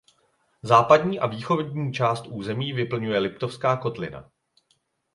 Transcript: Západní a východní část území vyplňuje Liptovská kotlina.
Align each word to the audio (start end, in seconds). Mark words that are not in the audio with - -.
Západní 0.63 1.19
a 1.19 1.27
východní 1.27 1.93
část 1.93 2.25
území 2.27 2.73
vyplňuje 2.73 3.19
Liptovská 3.19 3.77
kotlina. 3.77 4.31